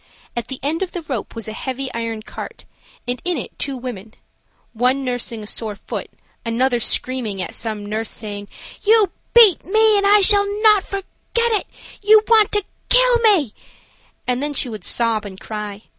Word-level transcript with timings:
At 0.35 0.47
the 0.47 0.59
end 0.63 0.81
of 0.81 0.93
the 0.93 1.03
rope 1.03 1.35
was 1.35 1.47
a 1.47 1.53
heavy 1.53 1.93
iron 1.93 2.23
cart, 2.23 2.65
and 3.07 3.21
in 3.23 3.37
it 3.37 3.51
two 3.59 3.77
women–one 3.77 5.05
nursing 5.05 5.43
a 5.43 5.45
sore 5.45 5.75
foot, 5.75 6.09
another 6.43 6.79
screaming 6.79 7.39
at 7.39 7.53
some 7.53 7.85
nurse, 7.85 8.09
saying: 8.09 8.47
"You 8.83 9.11
beat 9.35 9.63
me 9.63 9.99
and 9.99 10.07
I 10.07 10.21
shall 10.21 10.49
not 10.63 10.81
forget 10.83 11.05
it. 11.51 11.67
You 12.01 12.23
want 12.27 12.51
to 12.53 12.63
kill 12.89 13.17
me," 13.19 13.53
and 14.25 14.41
then 14.41 14.55
she 14.55 14.69
would 14.69 14.83
sob 14.83 15.23
and 15.23 15.39
cry. 15.39 15.83